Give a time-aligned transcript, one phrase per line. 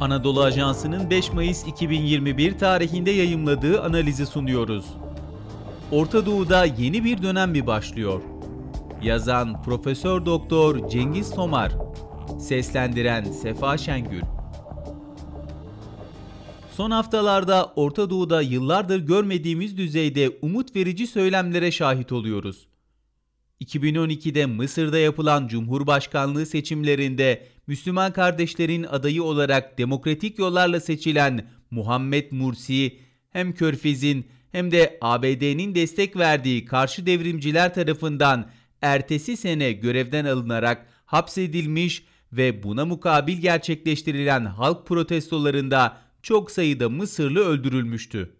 [0.00, 4.84] Anadolu Ajansı'nın 5 Mayıs 2021 tarihinde yayımladığı analizi sunuyoruz.
[5.90, 8.22] Orta Doğu'da yeni bir dönem mi başlıyor?
[9.02, 11.72] Yazan Profesör Doktor Cengiz Tomar,
[12.38, 14.22] seslendiren Sefa Şengül.
[16.76, 22.68] Son haftalarda Orta Doğu'da yıllardır görmediğimiz düzeyde umut verici söylemlere şahit oluyoruz.
[23.60, 32.98] 2012'de Mısır'da yapılan Cumhurbaşkanlığı seçimlerinde Müslüman kardeşlerin adayı olarak demokratik yollarla seçilen Muhammed Mursi
[33.30, 38.50] hem Körfez'in hem de ABD'nin destek verdiği karşı devrimciler tarafından
[38.82, 48.36] ertesi sene görevden alınarak hapsedilmiş ve buna mukabil gerçekleştirilen halk protestolarında çok sayıda Mısırlı öldürülmüştü.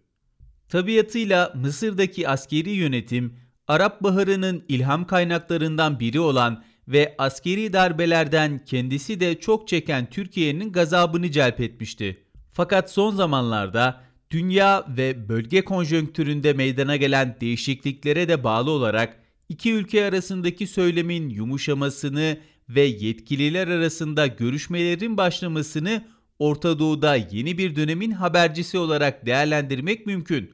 [0.69, 3.35] Tabiatıyla Mısır'daki askeri yönetim
[3.71, 11.31] Arap Baharı'nın ilham kaynaklarından biri olan ve askeri darbelerden kendisi de çok çeken Türkiye'nin gazabını
[11.31, 12.25] celp etmişti.
[12.53, 19.17] Fakat son zamanlarda dünya ve bölge konjonktüründe meydana gelen değişikliklere de bağlı olarak
[19.49, 26.05] iki ülke arasındaki söylemin yumuşamasını ve yetkililer arasında görüşmelerin başlamasını
[26.39, 30.51] Orta Doğu'da yeni bir dönemin habercisi olarak değerlendirmek mümkün.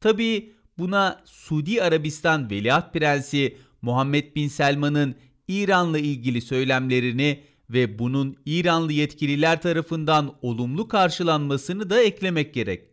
[0.00, 5.14] Tabii buna Suudi Arabistan Veliaht Prensi Muhammed Bin Selman'ın
[5.48, 12.88] İran'la ilgili söylemlerini ve bunun İranlı yetkililer tarafından olumlu karşılanmasını da eklemek gerek.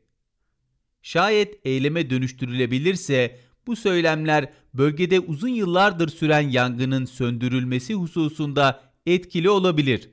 [1.01, 10.09] Şayet eyleme dönüştürülebilirse bu söylemler bölgede uzun yıllardır süren yangının söndürülmesi hususunda etkili olabilir.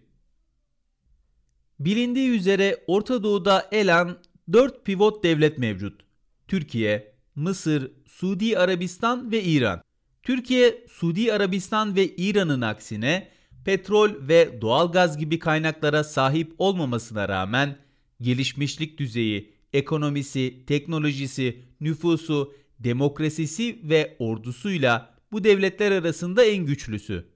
[1.81, 4.19] Bilindiği üzere Orta Doğu'da elan
[4.53, 6.01] 4 pivot devlet mevcut.
[6.49, 9.83] Türkiye, Mısır, Suudi Arabistan ve İran.
[10.23, 13.29] Türkiye, Suudi Arabistan ve İran'ın aksine
[13.65, 17.77] petrol ve doğalgaz gibi kaynaklara sahip olmamasına rağmen
[18.21, 27.27] gelişmişlik düzeyi, ekonomisi, teknolojisi, nüfusu, demokrasisi ve ordusuyla bu devletler arasında en güçlüsü.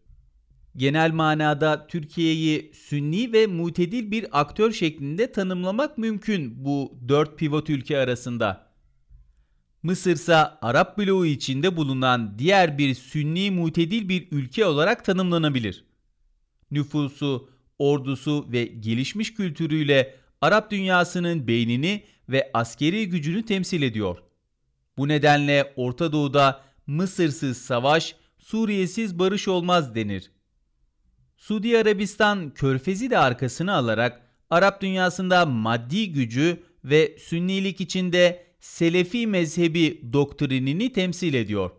[0.77, 7.99] Genel manada Türkiye'yi sünni ve mutedil bir aktör şeklinde tanımlamak mümkün bu dört pivot ülke
[7.99, 8.70] arasında.
[9.83, 15.85] Mısır ise Arap bloğu içinde bulunan diğer bir sünni mutedil bir ülke olarak tanımlanabilir.
[16.71, 17.49] Nüfusu,
[17.79, 24.19] ordusu ve gelişmiş kültürüyle Arap dünyasının beynini ve askeri gücünü temsil ediyor.
[24.97, 30.31] Bu nedenle Orta Doğu'da Mısırsız savaş, Suriyesiz barış olmaz denir.
[31.37, 40.01] Suudi Arabistan körfezi de arkasına alarak Arap dünyasında maddi gücü ve sünnilik içinde Selefi mezhebi
[40.13, 41.71] doktrinini temsil ediyor.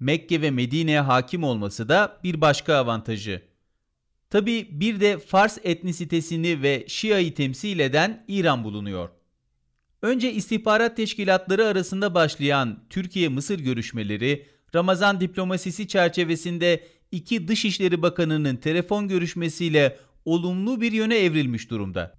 [0.00, 3.42] Mekke ve Medine'ye hakim olması da bir başka avantajı.
[4.30, 9.08] Tabi bir de Fars etnisitesini ve Şia'yı temsil eden İran bulunuyor.
[10.02, 19.98] Önce istihbarat teşkilatları arasında başlayan Türkiye-Mısır görüşmeleri Ramazan diplomasisi çerçevesinde iki Dışişleri Bakanı'nın telefon görüşmesiyle
[20.24, 22.14] olumlu bir yöne evrilmiş durumda.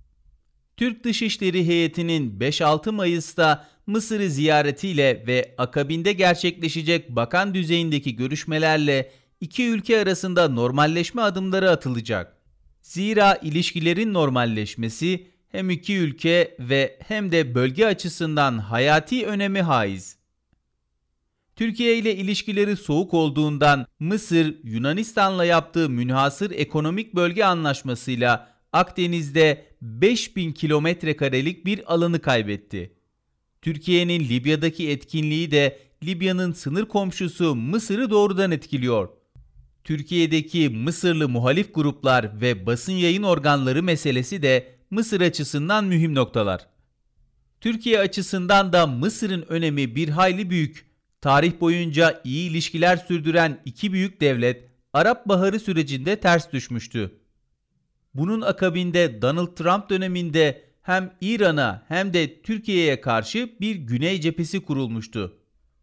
[0.78, 9.12] Türk Dışişleri heyetinin 5-6 Mayıs'ta Mısır'ı ziyaretiyle ve akabinde gerçekleşecek bakan düzeyindeki görüşmelerle
[9.42, 12.38] iki ülke arasında normalleşme adımları atılacak.
[12.82, 20.18] Zira ilişkilerin normalleşmesi hem iki ülke ve hem de bölge açısından hayati önemi haiz.
[21.56, 31.16] Türkiye ile ilişkileri soğuk olduğundan Mısır, Yunanistan'la yaptığı münhasır ekonomik bölge anlaşmasıyla Akdeniz'de 5000 kilometre
[31.16, 32.94] karelik bir alanı kaybetti.
[33.64, 39.10] Türkiye'nin Libya'daki etkinliği de Libya'nın sınır komşusu Mısır'ı doğrudan etkiliyor.
[39.84, 46.68] Türkiye'deki Mısırlı muhalif gruplar ve basın yayın organları meselesi de Mısır açısından mühim noktalar.
[47.62, 50.86] Türkiye açısından da Mısır'ın önemi bir hayli büyük.
[51.22, 57.12] Tarih boyunca iyi ilişkiler sürdüren iki büyük devlet Arap Baharı sürecinde ters düşmüştü.
[58.14, 65.38] Bunun akabinde Donald Trump döneminde hem İran'a hem de Türkiye'ye karşı bir güney cephesi kurulmuştu.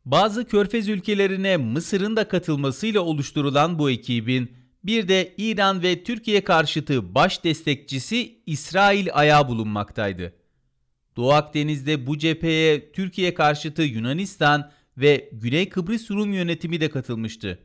[0.05, 4.53] Bazı körfez ülkelerine Mısır'ın da katılmasıyla oluşturulan bu ekibin
[4.85, 10.33] bir de İran ve Türkiye karşıtı baş destekçisi İsrail ayağı bulunmaktaydı.
[11.17, 17.59] Doğu Akdeniz'de bu cepheye Türkiye karşıtı Yunanistan ve Güney Kıbrıs Rum yönetimi de katılmıştı.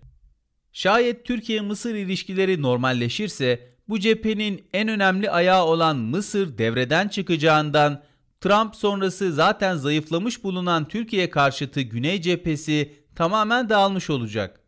[0.74, 8.04] Şayet Türkiye-Mısır ilişkileri normalleşirse bu cephenin en önemli ayağı olan Mısır devreden çıkacağından
[8.42, 14.60] Trump sonrası zaten zayıflamış bulunan Türkiye karşıtı Güney cephesi tamamen dağılmış olacak.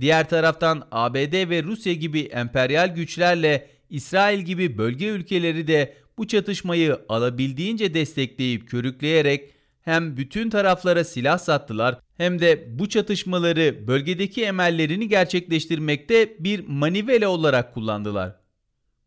[0.00, 6.98] Diğer taraftan ABD ve Rusya gibi emperyal güçlerle İsrail gibi bölge ülkeleri de bu çatışmayı
[7.08, 16.36] alabildiğince destekleyip körükleyerek hem bütün taraflara silah sattılar hem de bu çatışmaları bölgedeki emellerini gerçekleştirmekte
[16.38, 18.36] bir manivela olarak kullandılar.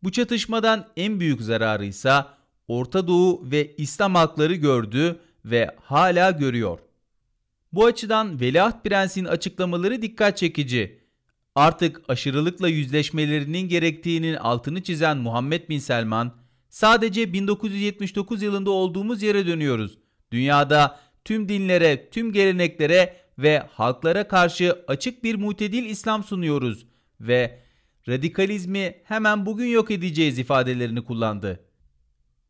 [0.02, 2.12] Bu çatışmadan en büyük zararı ise
[2.68, 6.78] Orta Doğu ve İslam halkları gördü ve hala görüyor.
[7.72, 11.02] Bu açıdan Veliaht Prens'in açıklamaları dikkat çekici.
[11.54, 16.34] Artık aşırılıkla yüzleşmelerinin gerektiğinin altını çizen Muhammed Bin Selman,
[16.68, 19.98] sadece 1979 yılında olduğumuz yere dönüyoruz.
[20.32, 26.86] Dünyada tüm dinlere, tüm geleneklere ve halklara karşı açık bir mutedil İslam sunuyoruz
[27.20, 27.58] ve
[28.08, 31.64] radikalizmi hemen bugün yok edeceğiz ifadelerini kullandı.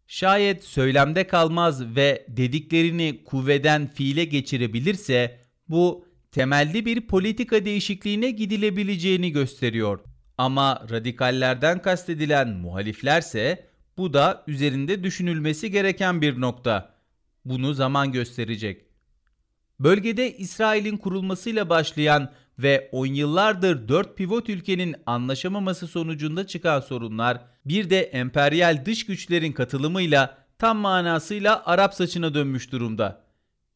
[0.06, 10.00] Şayet söylemde kalmaz ve dediklerini kuvveden fiile geçirebilirse bu temelli bir politika değişikliğine gidilebileceğini gösteriyor.
[10.38, 16.91] Ama radikallerden kastedilen muhaliflerse bu da üzerinde düşünülmesi gereken bir nokta.
[17.44, 18.84] Bunu zaman gösterecek.
[19.80, 27.90] Bölgede İsrail'in kurulmasıyla başlayan ve 10 yıllardır 4 pivot ülkenin anlaşamaması sonucunda çıkan sorunlar bir
[27.90, 33.24] de emperyal dış güçlerin katılımıyla tam manasıyla Arap saçına dönmüş durumda.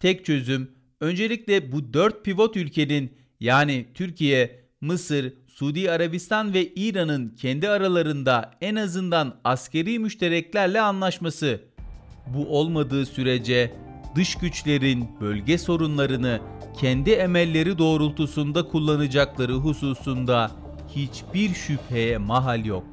[0.00, 0.70] Tek çözüm
[1.00, 8.74] öncelikle bu 4 pivot ülkenin yani Türkiye, Mısır, Suudi Arabistan ve İran'ın kendi aralarında en
[8.74, 11.60] azından askeri müştereklerle anlaşması.
[12.26, 13.74] Bu olmadığı sürece
[14.14, 16.40] dış güçlerin bölge sorunlarını
[16.80, 20.50] kendi emelleri doğrultusunda kullanacakları hususunda
[20.88, 22.84] hiçbir şüpheye mahal yok.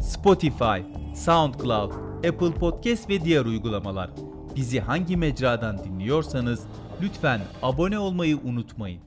[0.00, 0.80] Spotify,
[1.14, 4.10] SoundCloud, Apple Podcast ve diğer uygulamalar.
[4.56, 6.62] Bizi hangi mecradan dinliyorsanız
[7.02, 9.05] lütfen abone olmayı unutmayın.